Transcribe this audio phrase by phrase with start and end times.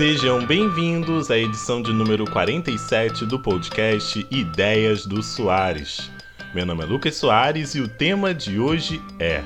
[0.00, 6.10] Sejam bem-vindos à edição de número 47 do podcast Ideias do Soares.
[6.54, 9.44] Meu nome é Lucas Soares e o tema de hoje é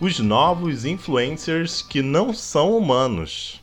[0.00, 3.60] Os novos influencers que não são humanos.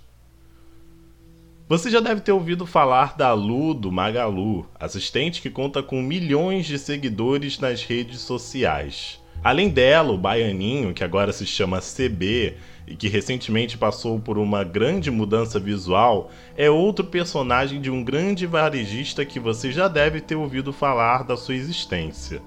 [1.70, 6.66] Você já deve ter ouvido falar da Lu do Magalu, assistente que conta com milhões
[6.66, 9.18] de seguidores nas redes sociais.
[9.48, 12.56] Além dela, o Baianinho, que agora se chama CB
[12.86, 18.46] e que recentemente passou por uma grande mudança visual, é outro personagem de um grande
[18.46, 22.42] varejista que você já deve ter ouvido falar da sua existência.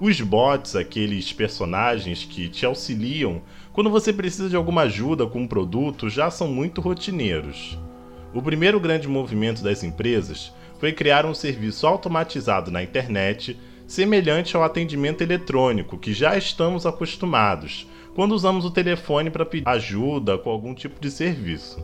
[0.00, 3.40] Os bots, aqueles personagens que te auxiliam
[3.72, 7.78] quando você precisa de alguma ajuda com um produto, já são muito rotineiros.
[8.34, 13.56] O primeiro grande movimento das empresas foi criar um serviço automatizado na internet
[13.92, 20.38] semelhante ao atendimento eletrônico que já estamos acostumados quando usamos o telefone para pedir ajuda
[20.38, 21.78] com algum tipo de serviço.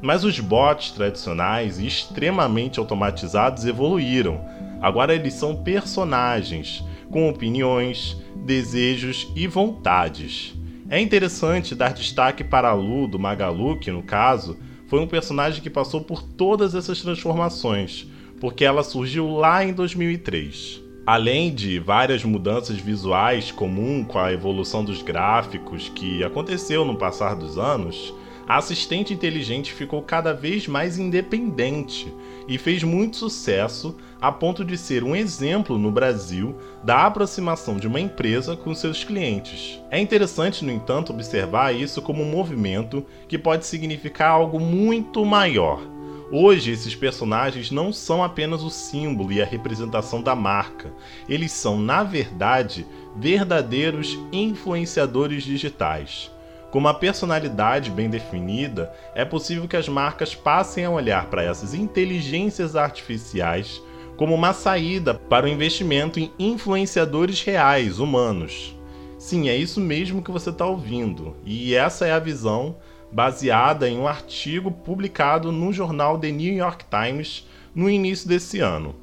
[0.00, 4.42] Mas os bots tradicionais e extremamente automatizados evoluíram.
[4.80, 10.54] Agora eles são personagens com opiniões, desejos e vontades.
[10.88, 14.56] É interessante dar destaque para a Lu do Magalu, que no caso
[14.88, 18.06] foi um personagem que passou por todas essas transformações,
[18.40, 20.83] porque ela surgiu lá em 2003.
[21.06, 27.36] Além de várias mudanças visuais comum com a evolução dos gráficos que aconteceu no passar
[27.36, 28.14] dos anos,
[28.48, 32.10] a assistente inteligente ficou cada vez mais independente
[32.48, 37.86] e fez muito sucesso a ponto de ser um exemplo no Brasil da aproximação de
[37.86, 39.80] uma empresa com seus clientes.
[39.90, 45.93] É interessante, no entanto, observar isso como um movimento que pode significar algo muito maior.
[46.36, 50.92] Hoje, esses personagens não são apenas o símbolo e a representação da marca,
[51.28, 56.32] eles são, na verdade, verdadeiros influenciadores digitais.
[56.72, 61.72] Com uma personalidade bem definida, é possível que as marcas passem a olhar para essas
[61.72, 63.80] inteligências artificiais
[64.16, 68.76] como uma saída para o investimento em influenciadores reais, humanos.
[69.20, 72.74] Sim, é isso mesmo que você está ouvindo, e essa é a visão
[73.14, 78.94] baseada em um artigo publicado no jornal The New York Times no início desse ano.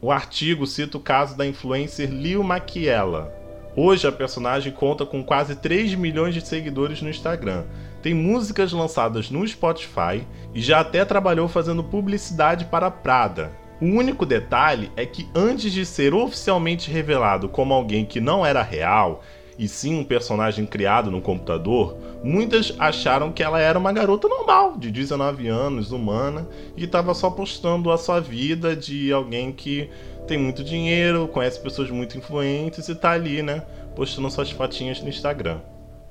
[0.00, 3.40] O artigo cita o caso da influencer Lil Maquiela,
[3.74, 7.64] Hoje a personagem conta com quase 3 milhões de seguidores no Instagram,
[8.02, 13.50] tem músicas lançadas no Spotify e já até trabalhou fazendo publicidade para Prada.
[13.80, 18.62] O único detalhe é que antes de ser oficialmente revelado como alguém que não era
[18.62, 19.22] real,
[19.62, 24.76] e sim um personagem criado no computador, muitas acharam que ela era uma garota normal,
[24.76, 29.88] de 19 anos, humana, e estava só postando a sua vida de alguém que
[30.26, 33.62] tem muito dinheiro, conhece pessoas muito influentes e está ali, né,
[33.94, 35.60] postando suas fotinhas no Instagram.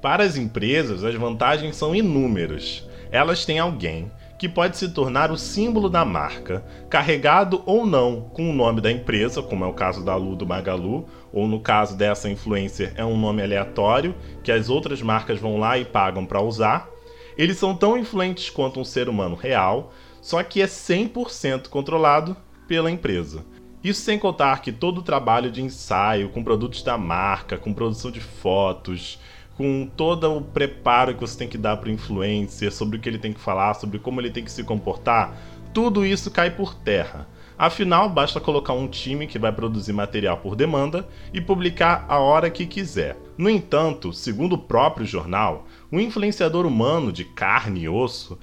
[0.02, 2.88] Para as empresas, as vantagens são inúmeras.
[3.12, 4.10] Elas têm alguém
[4.42, 8.92] que pode se tornar o símbolo da marca, carregado ou não com o nome da
[8.92, 13.06] empresa, como é o caso da Lu do Magalu, ou no caso dessa influencer é
[13.06, 16.90] um nome aleatório que as outras marcas vão lá e pagam para usar.
[17.38, 19.94] Eles são tão influentes quanto um ser humano real,
[20.24, 22.36] só que é 100% controlado
[22.68, 23.46] pela empresa.
[23.84, 28.10] Isso sem contar que todo o trabalho de ensaio com produtos da marca, com produção
[28.10, 29.20] de fotos,
[29.62, 33.08] com todo o preparo que você tem que dar para o influencer, sobre o que
[33.08, 35.38] ele tem que falar, sobre como ele tem que se comportar,
[35.72, 37.28] tudo isso cai por terra.
[37.56, 42.50] Afinal, basta colocar um time que vai produzir material por demanda e publicar a hora
[42.50, 43.16] que quiser.
[43.38, 48.40] No entanto, segundo o próprio jornal, o influenciador humano de carne e osso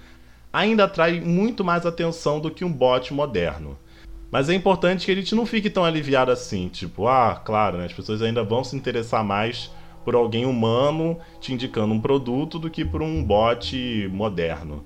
[0.52, 3.76] ainda atrai muito mais atenção do que um bot moderno.
[4.30, 7.86] Mas é importante que a gente não fique tão aliviado assim, tipo, ah, claro, né,
[7.86, 9.68] as pessoas ainda vão se interessar mais
[10.08, 14.82] por alguém humano te indicando um produto do que por um bot moderno.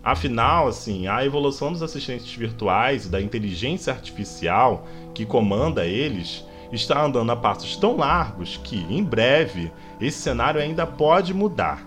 [0.00, 7.04] Afinal, assim, a evolução dos assistentes virtuais e da inteligência artificial que comanda eles está
[7.04, 11.84] andando a passos tão largos que, em breve, esse cenário ainda pode mudar,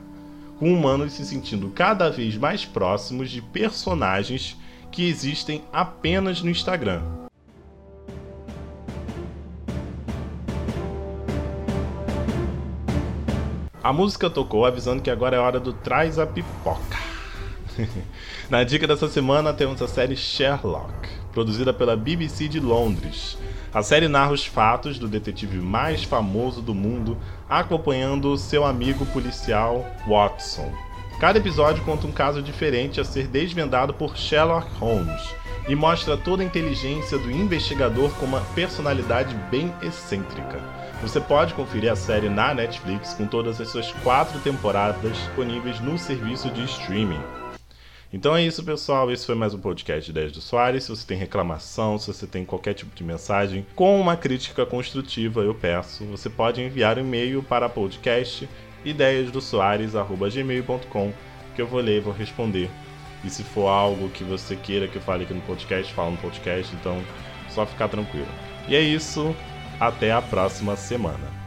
[0.60, 4.58] com humanos se sentindo cada vez mais próximos de personagens
[4.92, 7.23] que existem apenas no Instagram.
[13.84, 16.98] A música tocou avisando que agora é hora do Traz a Pipoca.
[18.50, 23.38] Na dica dessa semana temos a série Sherlock, produzida pela BBC de Londres.
[23.74, 27.18] A série narra os fatos do detetive mais famoso do mundo,
[27.50, 30.72] acompanhando seu amigo policial Watson.
[31.20, 36.44] Cada episódio conta um caso diferente a ser desvendado por Sherlock Holmes e mostra toda
[36.44, 40.62] a inteligência do investigador com uma personalidade bem excêntrica.
[41.02, 45.98] Você pode conferir a série na Netflix com todas as suas quatro temporadas disponíveis no
[45.98, 47.22] serviço de streaming.
[48.12, 49.12] Então é isso, pessoal.
[49.12, 50.84] Esse foi mais um podcast de Ideias do Soares.
[50.84, 55.42] Se você tem reclamação, se você tem qualquer tipo de mensagem com uma crítica construtiva,
[55.42, 58.48] eu peço, você pode enviar um e-mail para podcast
[58.86, 61.14] ideiasdosoares.gmail.com
[61.56, 62.70] que eu vou ler e vou responder.
[63.24, 66.18] E se for algo que você queira que eu fale aqui no podcast, fala no
[66.18, 67.02] podcast, então
[67.50, 68.28] só ficar tranquilo.
[68.68, 69.36] E é isso,
[69.80, 71.43] até a próxima semana.